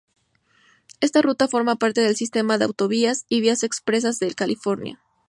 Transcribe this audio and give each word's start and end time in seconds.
Esta 0.99 1.21
ruta 1.21 1.47
forma 1.47 1.75
parte 1.75 2.01
del 2.01 2.15
Sistema 2.15 2.57
de 2.57 2.65
Autovías 2.65 3.27
y 3.29 3.39
Vías 3.39 3.61
Expresas 3.61 4.17
de 4.17 4.33
California. 4.33 4.99